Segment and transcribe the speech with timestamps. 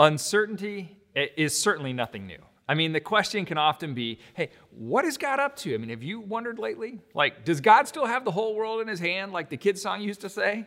[0.00, 2.38] Uncertainty is certainly nothing new.
[2.66, 5.74] I mean, the question can often be hey, what is God up to?
[5.74, 7.00] I mean, have you wondered lately?
[7.14, 10.00] Like, does God still have the whole world in his hand, like the kids' song
[10.00, 10.66] used to say?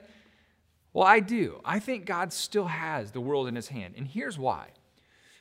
[0.94, 1.62] Well, I do.
[1.66, 3.96] I think God still has the world in his hand.
[3.98, 4.68] And here's why.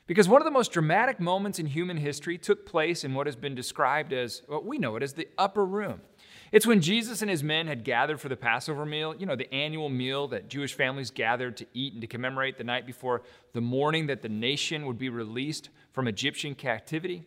[0.07, 3.37] Because one of the most dramatic moments in human history took place in what has
[3.37, 6.01] been described as, well, we know it as the upper room.
[6.53, 9.53] It's when Jesus and his men had gathered for the Passover meal, you know, the
[9.55, 13.23] annual meal that Jewish families gathered to eat and to commemorate the night before
[13.55, 17.25] the morning that the nation would be released from Egyptian captivity.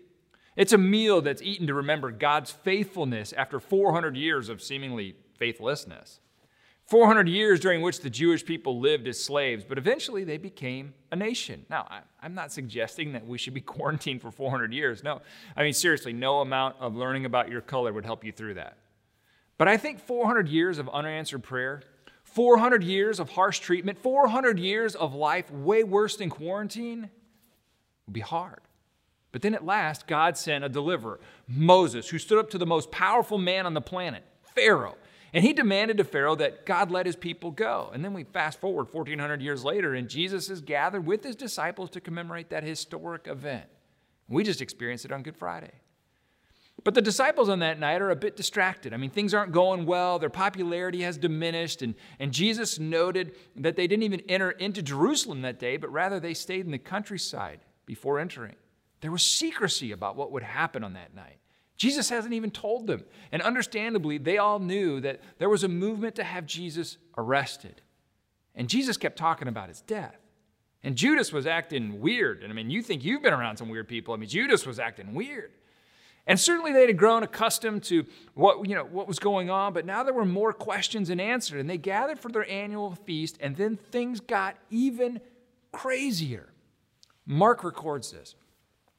[0.56, 6.20] It's a meal that's eaten to remember God's faithfulness after 400 years of seemingly faithlessness.
[6.86, 11.16] 400 years during which the Jewish people lived as slaves, but eventually they became a
[11.16, 11.66] nation.
[11.68, 11.88] Now,
[12.22, 15.04] I'm not suggesting that we should be quarantined for 400 years.
[15.04, 15.24] No.
[15.58, 18.78] I mean, seriously, no amount of learning about your color would help you through that.
[19.58, 21.82] But I think 400 years of unanswered prayer,
[22.24, 27.10] 400 years of harsh treatment, 400 years of life way worse than quarantine
[28.06, 28.60] would be hard.
[29.32, 32.92] But then at last, God sent a deliverer, Moses, who stood up to the most
[32.92, 34.98] powerful man on the planet, Pharaoh.
[35.34, 37.92] And he demanded to Pharaoh that God let his people go.
[37.94, 41.90] And then we fast forward 1,400 years later, and Jesus is gathered with his disciples
[41.92, 43.66] to commemorate that historic event.
[44.30, 45.74] We just experienced it on Good Friday.
[46.86, 48.94] But the disciples on that night are a bit distracted.
[48.94, 53.76] I mean, things aren't going well, their popularity has diminished, and, and Jesus noted that
[53.76, 57.62] they didn't even enter into Jerusalem that day, but rather they stayed in the countryside
[57.88, 58.56] before entering.
[59.02, 61.40] There was secrecy about what would happen on that night.
[61.76, 63.04] Jesus hasn't even told them.
[63.32, 67.82] And understandably, they all knew that there was a movement to have Jesus arrested.
[68.54, 70.20] And Jesus kept talking about his death.
[70.84, 72.44] And Judas was acting weird.
[72.44, 74.14] And I mean, you think you've been around some weird people.
[74.14, 75.52] I mean, Judas was acting weird.
[76.28, 79.86] And certainly they had grown accustomed to what, you know, what was going on, but
[79.86, 81.60] now there were more questions and answered.
[81.60, 85.22] And they gathered for their annual feast, and then things got even
[85.72, 86.50] crazier.
[87.28, 88.36] Mark records this.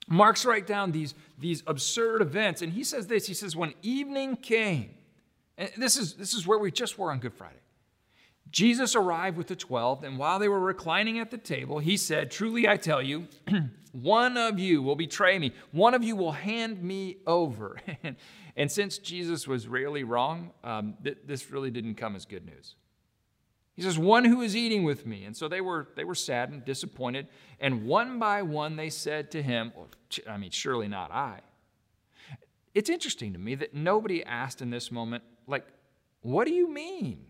[0.09, 3.27] Mark's write down these, these absurd events, and he says this.
[3.27, 4.91] He says, When evening came,
[5.59, 7.57] and this is, this is where we just were on Good Friday.
[8.51, 12.31] Jesus arrived with the twelve, and while they were reclining at the table, he said,
[12.31, 13.27] Truly I tell you,
[13.93, 17.79] one of you will betray me, one of you will hand me over.
[18.57, 22.77] and, since Jesus was rarely wrong, um, th- this really didn't come as good news.
[23.77, 25.25] He says, One who is eating with me.
[25.25, 27.29] And so they were, they were saddened, disappointed.
[27.61, 29.89] And one by one they said to him, well,
[30.29, 31.41] I mean, surely not I.
[32.75, 35.67] It's interesting to me that nobody asked in this moment, like,
[36.23, 37.26] what do you mean?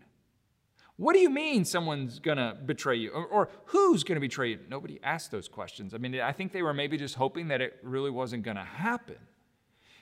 [0.97, 3.11] What do you mean someone's going to betray you?
[3.11, 4.59] Or, or who's going to betray you?
[4.67, 5.93] Nobody asked those questions.
[5.93, 8.63] I mean, I think they were maybe just hoping that it really wasn't going to
[8.63, 9.17] happen.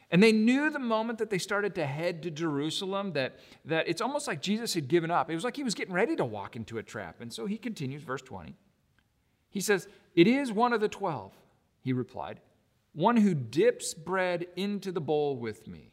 [0.10, 4.02] And they knew the moment that they started to head to Jerusalem that, that it's
[4.02, 5.30] almost like Jesus had given up.
[5.30, 7.20] It was like he was getting ready to walk into a trap.
[7.20, 8.56] And so he continues, verse 20.
[9.50, 11.34] He says, It is one of the twelve,
[11.82, 12.40] he replied,
[12.94, 15.92] one who dips bread into the bowl with me.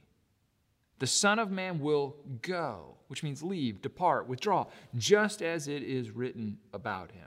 [1.02, 6.12] The Son of Man will go, which means leave, depart, withdraw, just as it is
[6.12, 7.26] written about him.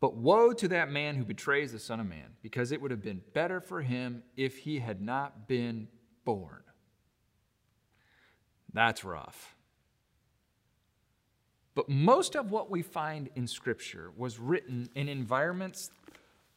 [0.00, 3.02] But woe to that man who betrays the Son of Man, because it would have
[3.02, 5.86] been better for him if he had not been
[6.24, 6.62] born.
[8.72, 9.54] That's rough.
[11.74, 15.90] But most of what we find in Scripture was written in environments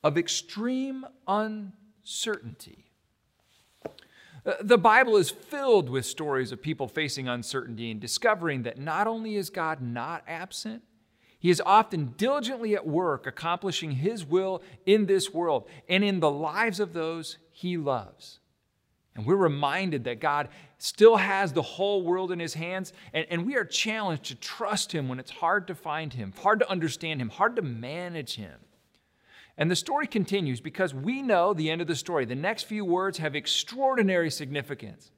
[0.02, 2.91] of extreme uncertainty.
[4.46, 9.08] Uh, the Bible is filled with stories of people facing uncertainty and discovering that not
[9.08, 10.84] only is God not absent,
[11.42, 16.30] he is often diligently at work accomplishing His will in this world and in the
[16.30, 18.40] lives of those He loves.
[19.16, 23.48] And we're reminded that God still has the whole world in His hands, and, and
[23.48, 27.20] we are challenged to trust Him when it's hard to find Him, hard to understand
[27.20, 28.60] Him, hard to manage Him.
[29.58, 32.26] And the story continues because we know the end of the story.
[32.26, 35.12] The next few words have extraordinary significance,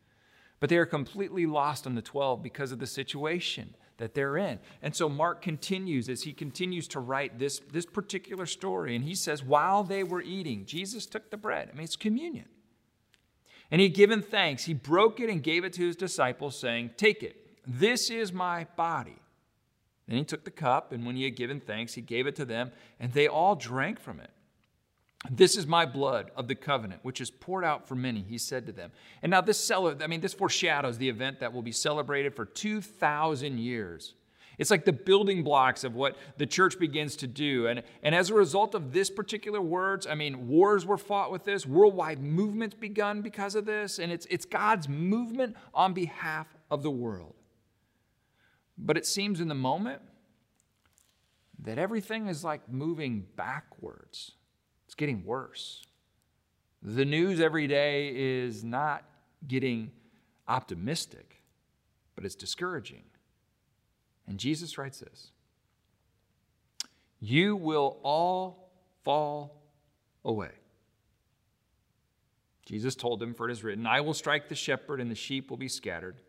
[0.60, 4.60] but they are completely lost on the 12 because of the situation that they're in.
[4.82, 8.96] And so Mark continues as he continues to write this, this particular story.
[8.96, 11.70] And he says, while they were eating, Jesus took the bread.
[11.72, 12.46] I mean, it's communion.
[13.72, 14.66] And he had given thanks.
[14.66, 17.38] He broke it and gave it to his disciples, saying, Take it.
[17.66, 19.18] This is my body.
[20.08, 22.46] Then he took the cup, and when he had given thanks, he gave it to
[22.46, 24.32] them, and they all drank from it.
[25.32, 28.66] This is my blood of the covenant, which is poured out for many, he said
[28.66, 28.92] to them.
[29.22, 33.58] And now this I mean, this foreshadows the event that will be celebrated for 2,000
[33.58, 34.16] years.
[34.58, 37.68] It's like the building blocks of what the church begins to do.
[37.68, 41.44] And, and as a result of this particular words, I mean, wars were fought with
[41.44, 46.84] this, worldwide movements begun because of this, and it's, it's God's movement on behalf of
[46.84, 47.34] the world.
[48.78, 50.02] But it seems in the moment,
[51.64, 54.34] that everything is like moving backwards.
[54.86, 55.84] It's getting worse.
[56.82, 59.06] The news every day is not
[59.48, 59.92] getting
[60.48, 61.42] optimistic,
[62.16, 63.04] but it's discouraging.
[64.28, 65.32] And Jesus writes this
[67.20, 68.72] You will all
[69.04, 69.62] fall
[70.26, 70.52] away.
[72.66, 75.50] Jesus told them, For it is written, I will strike the shepherd, and the sheep
[75.50, 76.22] will be scattered.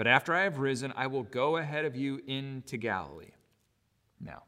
[0.00, 3.32] But after I have risen, I will go ahead of you into Galilee.
[4.18, 4.44] Now,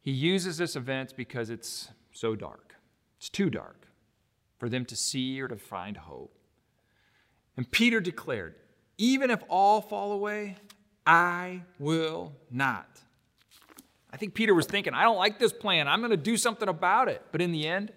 [0.00, 2.74] he uses this event because it's so dark.
[3.16, 3.86] It's too dark
[4.58, 6.36] for them to see or to find hope.
[7.56, 8.56] And Peter declared,
[8.98, 10.56] Even if all fall away,
[11.06, 12.88] I will not.
[14.12, 15.86] I think Peter was thinking, I don't like this plan.
[15.86, 17.22] I'm going to do something about it.
[17.30, 17.92] But in the end,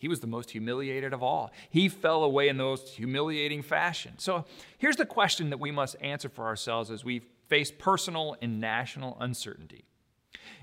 [0.00, 1.52] he was the most humiliated of all.
[1.68, 4.14] He fell away in the most humiliating fashion.
[4.16, 4.46] So
[4.78, 9.18] here's the question that we must answer for ourselves as we face personal and national
[9.20, 9.84] uncertainty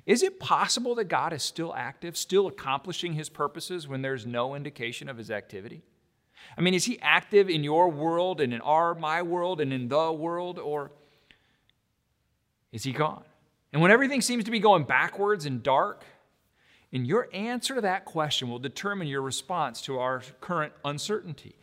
[0.07, 4.55] Is it possible that God is still active, still accomplishing his purposes when there's no
[4.55, 5.83] indication of his activity?
[6.57, 9.87] I mean, is he active in your world and in our, my world and in
[9.87, 10.91] the world, or
[12.71, 13.23] is he gone?
[13.71, 16.03] And when everything seems to be going backwards and dark,
[16.93, 21.55] and your answer to that question will determine your response to our current uncertainty.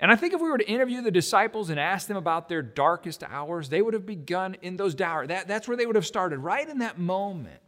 [0.00, 2.62] And I think if we were to interview the disciples and ask them about their
[2.62, 5.28] darkest hours, they would have begun in those hours.
[5.28, 7.60] That, that's where they would have started, right in that moment.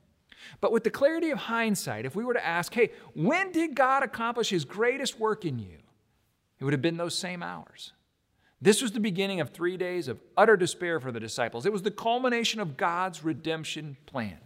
[0.60, 4.02] But with the clarity of hindsight, if we were to ask, hey, when did God
[4.02, 5.78] accomplish his greatest work in you?
[6.58, 7.92] It would have been those same hours.
[8.60, 11.66] This was the beginning of three days of utter despair for the disciples.
[11.66, 14.38] It was the culmination of God's redemption plan.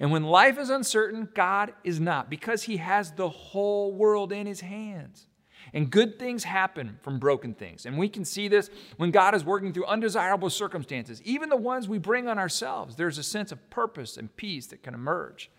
[0.00, 4.46] And when life is uncertain, God is not, because He has the whole world in
[4.46, 5.26] His hands.
[5.72, 7.86] And good things happen from broken things.
[7.86, 11.88] And we can see this when God is working through undesirable circumstances, even the ones
[11.88, 12.96] we bring on ourselves.
[12.96, 15.50] There's a sense of purpose and peace that can emerge.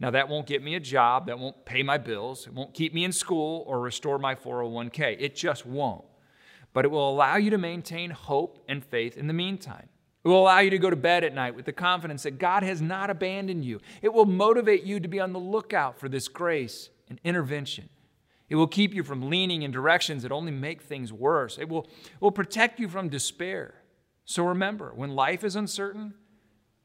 [0.00, 2.92] Now, that won't get me a job, that won't pay my bills, it won't keep
[2.92, 5.18] me in school or restore my 401k.
[5.20, 6.04] It just won't
[6.74, 9.88] but it will allow you to maintain hope and faith in the meantime.
[10.24, 12.62] It will allow you to go to bed at night with the confidence that God
[12.62, 13.80] has not abandoned you.
[14.00, 17.90] It will motivate you to be on the lookout for this grace and intervention.
[18.48, 21.58] It will keep you from leaning in directions that only make things worse.
[21.58, 21.88] It will,
[22.20, 23.74] will protect you from despair.
[24.24, 26.14] So remember, when life is uncertain,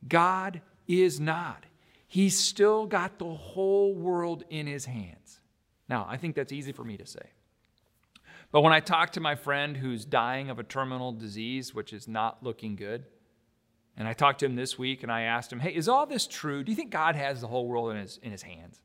[0.06, 1.66] God is not.
[2.08, 5.40] He's still got the whole world in his hands.
[5.88, 7.32] Now, I think that's easy for me to say.
[8.52, 12.08] But when I talk to my friend who's dying of a terminal disease, which is
[12.08, 13.06] not looking good,
[14.00, 16.26] and I talked to him this week and I asked him, Hey, is all this
[16.26, 16.64] true?
[16.64, 18.82] Do you think God has the whole world in his, in his hands?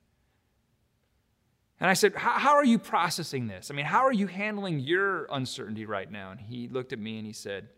[1.80, 3.70] And I said, How are you processing this?
[3.70, 6.32] I mean, how are you handling your uncertainty right now?
[6.32, 7.68] And he looked at me and he said,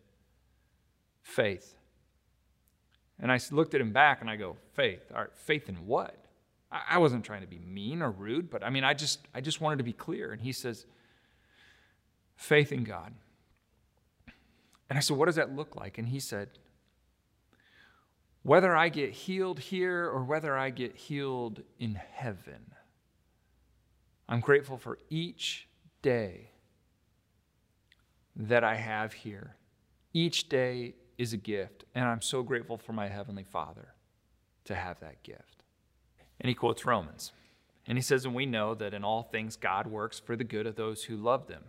[1.23, 1.75] Faith.
[3.21, 5.13] And I looked at him back and I go, Faith.
[5.15, 6.17] All right, faith in what?
[6.73, 9.61] I wasn't trying to be mean or rude, but I mean, I just, I just
[9.61, 10.33] wanted to be clear.
[10.33, 10.85] And he says,
[12.37, 13.13] faith in God.
[14.89, 15.99] And I said, What does that look like?
[15.99, 16.49] And he said,
[18.47, 22.75] Whether I get healed here or whether I get healed in heaven,
[24.29, 25.67] I'm grateful for each
[26.01, 26.51] day
[28.37, 29.57] that I have here.
[30.13, 33.89] Each day is a gift, and I'm so grateful for my Heavenly Father
[34.67, 35.65] to have that gift.
[36.41, 37.33] And he quotes Romans.
[37.85, 40.69] And he says, And we know that in all things God works for the good
[40.69, 41.65] of those who love them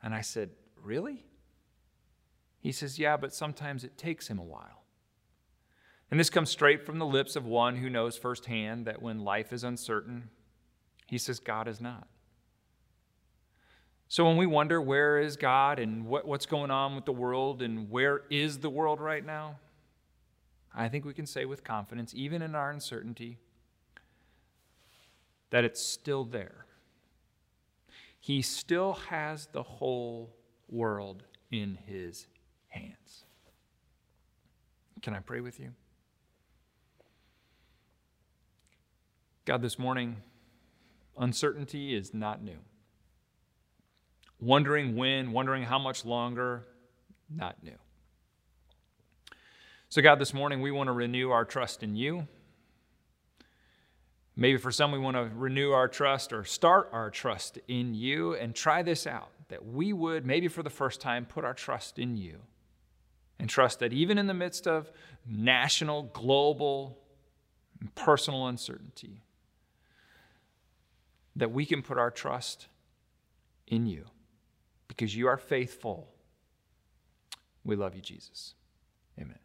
[0.00, 1.24] and I said, Really?
[2.60, 4.81] He says, Yeah, but sometimes it takes him a while.
[6.12, 9.50] And this comes straight from the lips of one who knows firsthand that when life
[9.50, 10.28] is uncertain,
[11.06, 12.06] he says, God is not.
[14.08, 17.62] So when we wonder where is God and what, what's going on with the world
[17.62, 19.56] and where is the world right now,
[20.74, 23.38] I think we can say with confidence, even in our uncertainty,
[25.48, 26.66] that it's still there.
[28.20, 30.36] He still has the whole
[30.68, 32.26] world in his
[32.68, 33.24] hands.
[35.00, 35.72] Can I pray with you?
[39.44, 40.18] God, this morning,
[41.18, 42.58] uncertainty is not new.
[44.38, 46.64] Wondering when, wondering how much longer,
[47.28, 47.76] not new.
[49.88, 52.28] So, God, this morning we want to renew our trust in you.
[54.36, 58.34] Maybe for some, we want to renew our trust or start our trust in you
[58.34, 61.98] and try this out that we would, maybe for the first time, put our trust
[61.98, 62.38] in you
[63.40, 64.92] and trust that even in the midst of
[65.26, 66.96] national, global,
[67.96, 69.20] personal uncertainty,
[71.36, 72.68] that we can put our trust
[73.66, 74.04] in you
[74.88, 76.08] because you are faithful.
[77.64, 78.54] We love you, Jesus.
[79.18, 79.38] Amen.